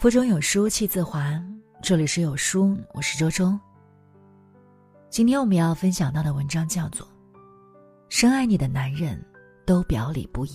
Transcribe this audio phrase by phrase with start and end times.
[0.00, 1.38] 腹中有书气自华，
[1.82, 3.54] 这里是有书，我是周周。
[5.10, 7.06] 今天我们要分享到的文章叫做
[8.08, 9.22] 《深爱你的男人
[9.66, 10.52] 都表里不一》。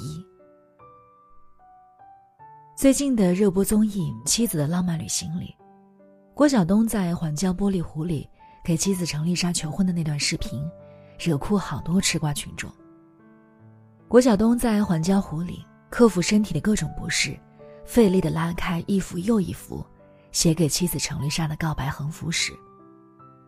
[2.76, 5.55] 最近的热播综艺《妻子的浪漫旅行》里，
[6.34, 8.27] 郭晓东在环礁玻璃湖里
[8.64, 10.68] 给妻子程丽莎求婚的那段视频，
[11.20, 12.68] 惹哭好多吃瓜群众。
[14.08, 17.40] 郭晓东在环礁湖里克服身体的各种不适，
[17.85, 19.85] 费力的拉开一幅又一幅
[20.31, 22.52] 写给妻子程丽莎的告白横幅时，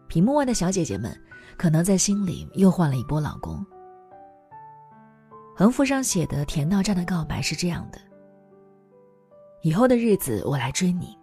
[0.07, 1.19] 屏幕外的小姐姐们
[1.57, 3.65] 可能在心里又换了一波老公。
[5.55, 7.99] 横幅上写的甜到炸的告白是这样的。
[9.63, 11.17] 以后的日子我来追你，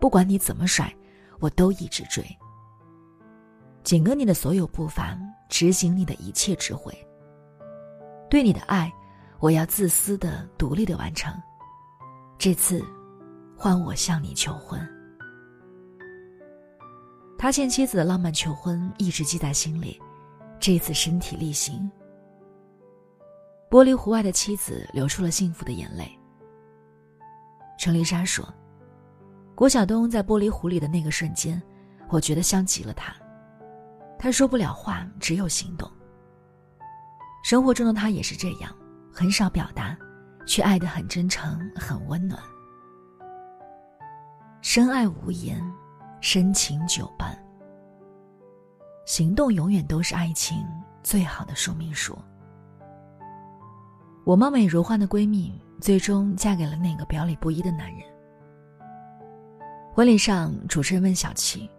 [0.00, 0.92] 不管你怎么甩，
[1.38, 2.22] 我都一直追。
[3.84, 5.16] 紧跟你的所有步伐，
[5.48, 6.92] 执行你的一切智慧。
[8.28, 8.92] 对你的爱，
[9.38, 11.32] 我要自私的、独立的完成。
[12.38, 12.84] 这次，
[13.56, 14.80] 换我向你求婚。
[17.38, 20.00] 他欠妻子的浪漫求婚一直记在心里，
[20.58, 21.90] 这次身体力行。
[23.68, 26.10] 玻璃湖外的妻子流出了幸福的眼泪。
[27.78, 28.46] 程丽莎说
[29.54, 31.60] ：“郭晓东在玻璃湖里的那个瞬间，
[32.08, 33.14] 我觉得像极了他。
[34.18, 35.90] 他说不了话，只有行动。
[37.42, 38.74] 生活中的他也是这样，
[39.12, 39.96] 很少表达，
[40.46, 42.40] 却爱得很真诚，很温暖。
[44.62, 45.60] 深爱无言，
[46.20, 47.36] 深情久伴。
[49.04, 50.64] 行动永远都是爱情
[51.02, 52.16] 最好的说明书。”
[54.24, 55.60] 我貌美如花的闺蜜。
[55.78, 58.00] 最终嫁给了那个表里不一的男人。
[59.92, 61.70] 婚礼上，主持人问小七：“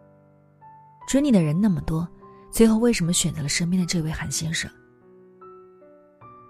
[1.10, 2.08] 追你的人那么多，
[2.52, 4.70] 最后为什么选择了身边的这位韩先生？”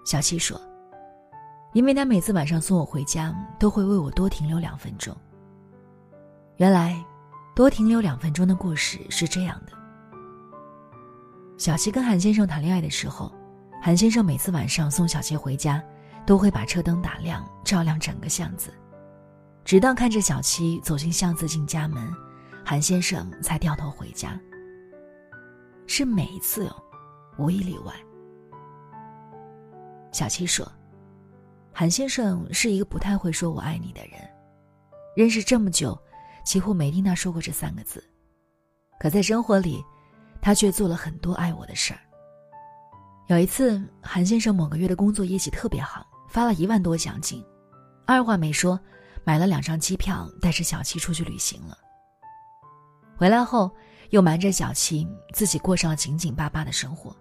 [0.04, 0.60] 小七说
[1.72, 5.16] ：“因为他每次晚上送我回家，都会为我多停留两分钟。”
[6.56, 7.02] 原来，
[7.54, 9.72] 多停留两分钟的故事是这样的：
[11.56, 13.32] 小七跟韩先生谈恋爱的时候，
[13.82, 15.82] 韩先生每次晚上送小七回家。
[16.26, 18.70] 都会把车灯打亮，照亮整个巷子，
[19.64, 22.06] 直到看着小七走进巷子进家门，
[22.62, 24.38] 韩先生才掉头回家。
[25.86, 26.76] 是每一次哦，
[27.38, 27.94] 无一例外。
[30.12, 30.70] 小七说
[31.78, 34.14] ：“韩先生是一个不太会说我爱你的人，
[35.14, 35.96] 认识这么久，
[36.44, 38.02] 几乎没听他说过这三个字。
[38.98, 39.80] 可在生活里，
[40.42, 42.00] 他却做了很多爱我的事儿。
[43.28, 47.42] 有一次，韩先生某个月的工作业绩特别好。”发了一万多奖金，
[48.04, 48.78] 二话没说，
[49.22, 51.78] 买了两张机票，带着小七出去旅行了。
[53.16, 53.70] 回来后，
[54.10, 57.16] 又瞒着小七，自己过上了紧紧巴巴的生活。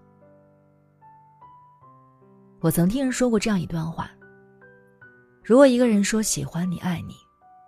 [2.59, 4.09] 我曾听人说过这样一段话：
[5.47, 7.15] 如果一个人说喜欢你、爱你，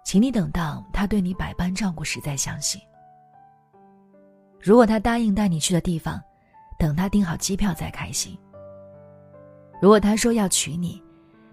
[0.03, 2.77] 请你等到他对你百般照顾时再相信；
[4.59, 6.21] 如果他答应带你去的地方，
[6.77, 8.37] 等他订好机票再开心；
[9.81, 11.01] 如果他说要娶你，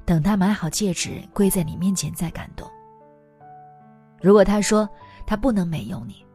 [0.04, 2.69] 等他买好戒指，跪在你面前再感动。
[4.20, 4.88] 如果他说
[5.28, 6.26] 他不能没有你，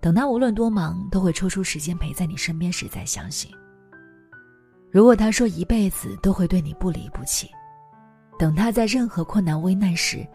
[0.00, 3.50] 等他无论多忙都会抽出时间陪在你身边时再相信。
[4.92, 7.50] 如果他说一辈子都会对你不离不弃，
[8.38, 10.26] 等他在任何困难危难时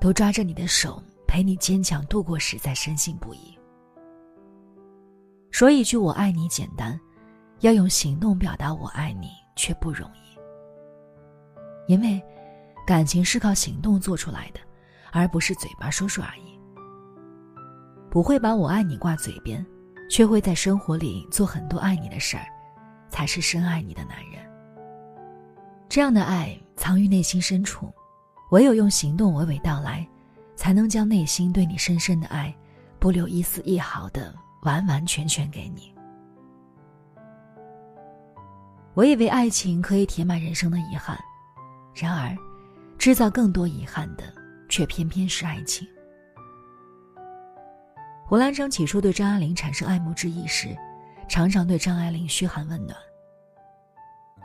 [0.00, 3.56] 都抓着你的手陪你坚强度过时再深信不疑。
[5.50, 6.98] 说一句我爱你简单，
[7.60, 11.92] 要用行动表达我爱你却不容易。
[11.92, 12.20] 因为，
[12.86, 14.60] 感情是靠行动做出来的，
[15.12, 16.58] 而不是嘴巴说说而已。
[18.10, 19.64] 不会把我爱你挂嘴边，
[20.10, 22.44] 却会在生活里做很多爱你的事儿，
[23.08, 24.51] 才是深爱你的男人。
[25.92, 27.92] 这样的爱藏于内心深处，
[28.50, 30.08] 唯有用行动娓娓道来，
[30.56, 32.50] 才能将内心对你深深的爱，
[32.98, 35.94] 不留一丝一毫的完完全全给你。
[38.94, 41.18] 我以为爱情可以填满人生的遗憾。
[41.94, 42.34] 然而，
[42.96, 44.24] 制造更多遗憾的，
[44.70, 45.86] 却偏偏是爱情。
[48.24, 50.74] 胡兰成起初对张爱玲产生爱慕之意时，
[51.28, 52.96] 常常对张爱玲嘘寒问暖。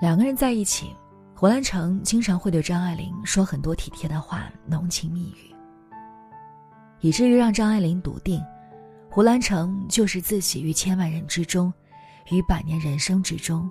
[0.01, 0.93] 两个人在一起，
[1.39, 5.53] 胡兰成经常会对张爱玲说很多体贴的话、浓情蜜语，
[6.99, 8.43] 以至于让张爱玲笃定，
[9.07, 11.71] 胡兰成就是自己于千万人之中，
[12.31, 13.69] 于百年人生之中，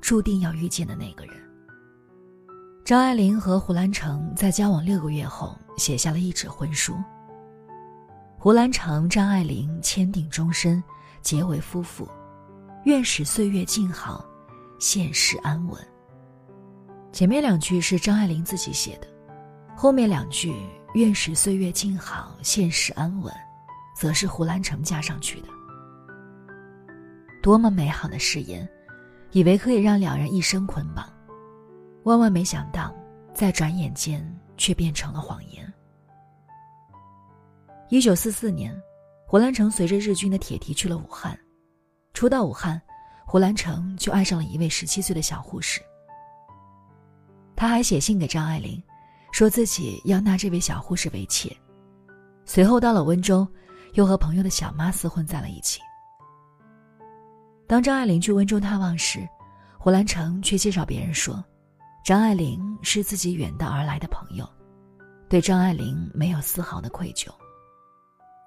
[0.00, 1.36] 注定要遇见的那个人。
[2.84, 6.96] 张爱玲和胡兰成在交往六个月后写下了一纸婚书。
[8.36, 10.82] 胡兰成、张爱玲签订终身，
[11.22, 12.08] 结为夫妇，
[12.86, 14.26] 愿使岁月静好，
[14.80, 15.78] 现世安稳。
[17.14, 19.06] 前面两句是张爱玲自己写的，
[19.76, 20.52] 后面两句
[20.94, 23.32] 愿使岁月静好，现实安稳，
[23.96, 25.46] 则是胡兰成加上去的。
[27.40, 28.68] 多么美好的誓言，
[29.30, 31.08] 以为可以让两人一生捆绑，
[32.02, 32.92] 万万没想到，
[33.32, 34.20] 在转眼间
[34.56, 35.72] 却变成了谎言。
[37.90, 38.76] 一九四四年，
[39.24, 41.38] 胡兰成随着日军的铁蹄去了武汉。
[42.12, 42.82] 初到武汉，
[43.24, 45.80] 胡兰成就爱上了一位十七岁的小护士。
[47.56, 48.82] 他还写信给张爱玲，
[49.32, 51.54] 说自己要纳这位小护士为妾。
[52.44, 53.46] 随后到了温州，
[53.94, 55.80] 又和朋友的小妈厮混在了一起。
[57.66, 59.26] 当张爱玲去温州探望时，
[59.78, 61.42] 胡兰成却介绍别人说，
[62.04, 64.46] 张爱玲是自己远道而来的朋友，
[65.28, 67.28] 对张爱玲没有丝毫的愧疚。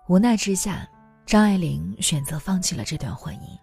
[0.07, 0.87] 无奈之下，
[1.25, 3.57] 张爱玲选择放弃了这段婚姻。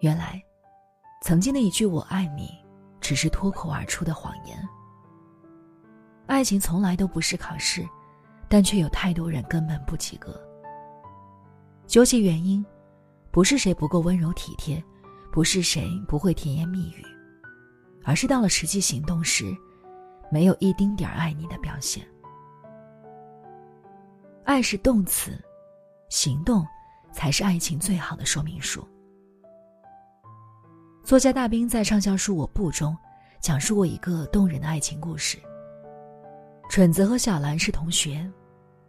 [0.00, 0.42] 原来，
[1.22, 2.50] 曾经的一句“我爱你”，
[3.00, 4.56] 只是脱口而出的谎言。
[6.26, 7.86] 爱情从来都不是考试，
[8.48, 10.40] 但却有太多人根本不及格。
[11.86, 12.64] 究其原因。
[13.30, 14.82] 不是谁不够温柔体贴，
[15.30, 17.04] 不是谁不会甜言蜜语，
[18.02, 19.54] 而是到了实际行动时，
[20.32, 22.04] 没有一丁点儿爱你的表现。
[24.44, 25.38] 爱是动词，
[26.08, 26.66] 行动
[27.12, 28.84] 才是爱情最好的说明书。
[31.08, 32.94] 作家大兵在畅销书《我不》中，
[33.40, 35.38] 讲述过一个动人的爱情故事。
[36.68, 38.30] 蠢子和小兰是同学，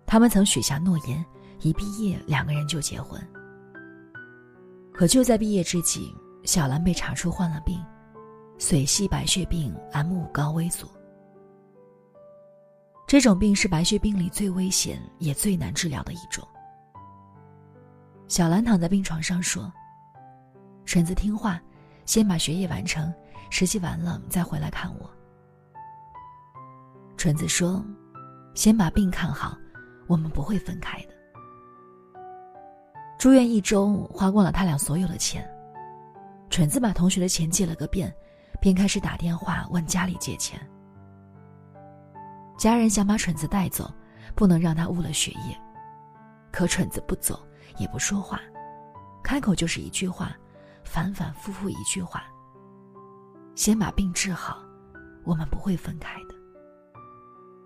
[0.05, 1.25] 他们曾许下诺言，
[1.61, 3.25] 一毕业两个人就结婚。
[4.91, 6.13] 可就在毕业之际，
[6.43, 7.81] 小兰被查出患了病，
[8.57, 10.89] 髓系白血病 M 五高危组。
[13.07, 16.45] 这种病是白血病里最危险也最难治疗的一种。
[18.27, 19.71] 小兰躺在病床上说
[20.83, 21.61] ：“纯子听话，
[22.09, 23.13] 先把学业完成，
[23.51, 25.07] 实习完了再回来看我。”
[27.15, 27.85] 纯子说
[28.55, 29.55] ：“先把病看好，
[30.07, 31.09] 我们不会分开的。”
[33.19, 35.47] 住院一周，花光了他俩所有的钱。
[36.49, 38.11] 蠢子把同学的钱借了个遍，
[38.59, 40.59] 便开始打电话问家里借钱。
[42.57, 43.87] 家人想把蠢子带走，
[44.33, 45.55] 不能让他误了学业。
[46.51, 47.39] 可蠢子不走，
[47.77, 48.41] 也不说话，
[49.23, 50.35] 开口就是一句话，
[50.89, 52.23] 反反复复一句话
[53.55, 54.57] ：“先把病治好，
[55.23, 56.35] 我们不会分开的。”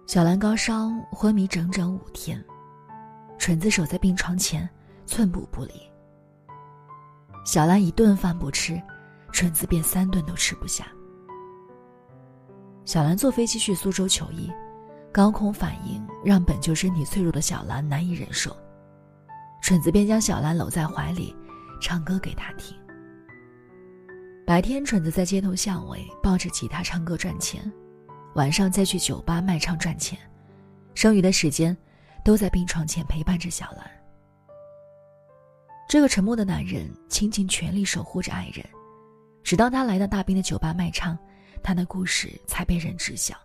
[0.06, 2.44] 小兰高烧昏迷整整五天，
[3.40, 4.70] 蠢子守在病床前。
[5.06, 5.74] 寸步不离。
[7.46, 8.82] 小兰一顿饭不吃，
[9.34, 10.86] 纯子便三顿都吃不下。
[12.86, 14.50] 小兰坐飞机去苏州求医，
[15.12, 18.56] 高空反应让本就身体脆弱的小兰难以忍受，
[19.62, 21.36] 纯子便将小兰搂在怀里，
[21.82, 22.74] 唱歌给她听。
[24.46, 27.72] 白天，蠢子在街头巷尾抱着吉他唱歌赚钱，
[28.36, 30.20] 晚上再去酒吧卖唱赚钱，
[30.94, 31.76] 剩余的时间，
[32.26, 33.90] 都在病床前陪伴着小兰。
[35.88, 38.66] 这个沉默的男人倾尽全力守护着爱人，
[39.44, 41.18] 直到他来到大兵的酒吧卖唱，
[41.64, 43.38] 他的故事才被人知晓。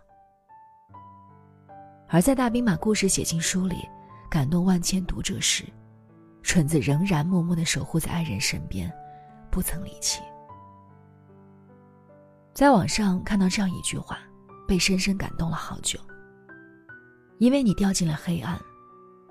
[2.09, 3.87] 而在大兵把故事写进书里，
[4.29, 5.63] 感动万千读者时，
[6.43, 8.91] 蠢子仍然默默的守护在爱人身边，
[9.49, 10.19] 不曾离弃。
[12.59, 14.19] 在网上看到这样一句话，
[14.67, 15.97] 被深深感动了好久。
[17.37, 18.59] 因为你掉进了黑暗，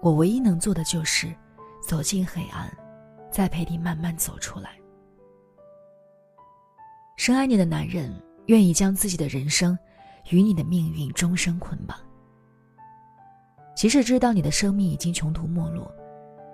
[0.00, 1.30] 我唯一能做的就是
[1.86, 2.74] 走进黑暗。
[3.30, 4.80] 再陪你慢慢走出来。
[7.18, 8.10] 深爱你的男人
[8.46, 9.78] 愿意将自己的人生
[10.30, 11.98] 与你的命运终生捆绑，
[13.76, 15.86] 即使知道你的生命已经穷途末路，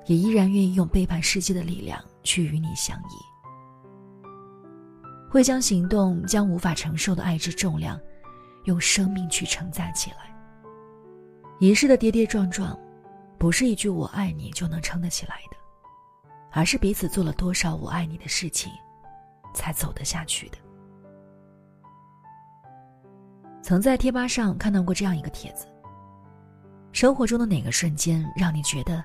[0.06, 3.33] 也依然愿意用背叛世界的力量去与你相依。
[5.34, 7.98] 会将行动将无法承受的爱之重量，
[8.66, 10.32] 用生命去承载起来。
[11.58, 12.78] 一世的跌跌撞撞，
[13.36, 15.56] 不是一句“我爱你”就能撑得起来的。
[16.52, 18.70] 而是彼此做了多少我爱你的事情，
[19.52, 20.58] 才走得下去的。
[23.60, 25.66] 曾在贴吧上看到过这样一个帖子：
[26.92, 29.02] 生活中的哪个瞬间让你觉得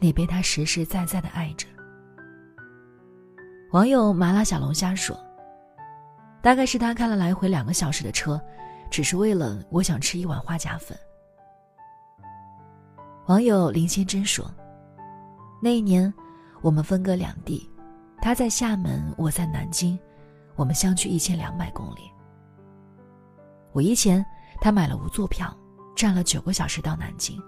[0.00, 1.66] 你被他实实在在的爱着？
[3.72, 5.14] 网友麻辣小龙虾说
[6.42, 8.40] ：“大概是他开了来回两个小时的车，
[8.90, 10.98] 只是为了我想吃一碗花甲粉。”
[13.26, 14.50] 网友林先真说
[15.62, 16.12] ：“那一年。”
[16.60, 17.70] 我们分隔两地，
[18.20, 19.96] 他在厦门，我在南京，
[20.56, 22.10] 我们相距一千两百公里。
[23.74, 24.26] 五一前，
[24.60, 25.56] 他买了无座票，
[25.94, 27.40] 站了九个小时到南京。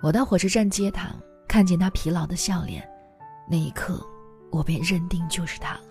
[0.00, 1.10] 我到火车站接他，
[1.46, 2.82] 看见他疲劳的笑脸，
[3.46, 4.02] 那一刻，
[4.50, 5.89] 我便认定就是他了。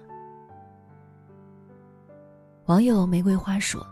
[2.70, 3.84] 网友玫瑰花说：“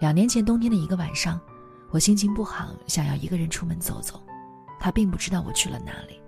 [0.00, 1.38] 两年前冬天的一个晚上，
[1.90, 4.18] 我心情不好，想要一个人出门走走，
[4.80, 6.18] 他并不知道我去了哪里。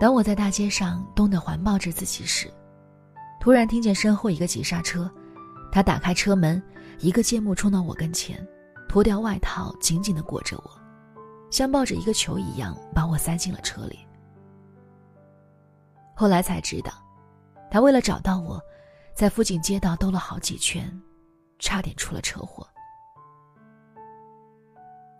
[0.00, 2.50] 当我在大街上冻得环抱着自己时，
[3.38, 5.10] 突然听见身后一个急刹车，
[5.70, 6.62] 他打开车门，
[6.98, 8.42] 一个箭步冲到我跟前，
[8.88, 10.70] 脱掉外套，紧紧地裹着我，
[11.50, 13.98] 像抱着一个球一样把我塞进了车里。
[16.14, 16.90] 后来才知道，
[17.70, 18.58] 他为了找到我，
[19.16, 20.88] 在附近街道兜了好几圈，
[21.58, 22.68] 差点出了车祸。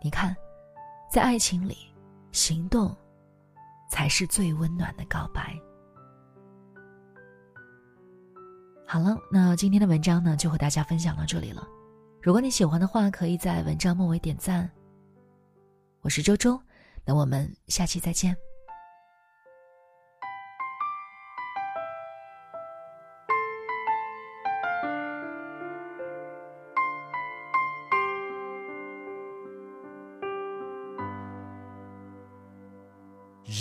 [0.02, 0.36] 你看，
[1.10, 1.78] 在爱情里，
[2.30, 2.94] 行动。
[3.88, 5.56] 才是最温暖的告白。
[8.84, 11.66] 好了，那今天的文章呢，就和大家分享到这里了。
[12.20, 14.68] 如果你喜欢的话，可以在文章末尾点赞。
[16.00, 16.60] 我是周周，
[17.04, 18.36] 那我们下期再见。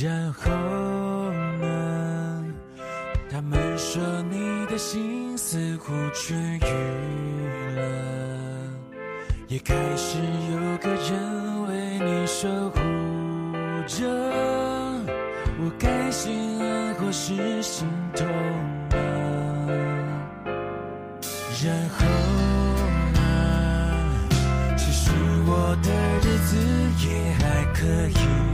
[0.02, 0.52] 然后
[1.62, 2.44] 呢？
[3.32, 7.82] 他们说你的心似乎痊愈了，
[9.48, 10.18] 也开始
[10.52, 12.80] 有个人为你守护
[13.88, 14.06] 着。
[15.64, 18.28] 我该心安或是心痛
[18.90, 18.98] 呢？
[21.64, 22.06] 然后
[23.14, 24.28] 呢？
[24.75, 25.12] 其实
[25.48, 26.58] 我的日子
[27.08, 28.45] 也还可以。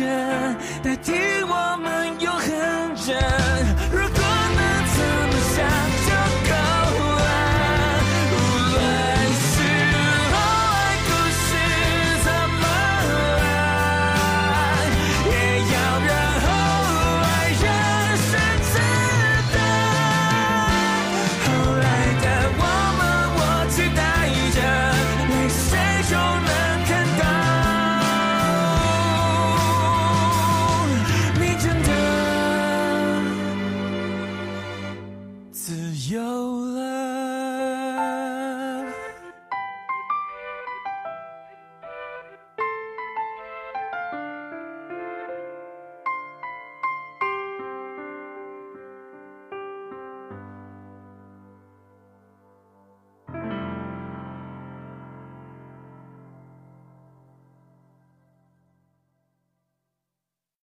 [0.00, 0.08] 代替我们
[0.82, 1.49] 还深爱着，代替。